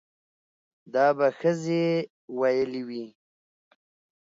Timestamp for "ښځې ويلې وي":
1.39-3.05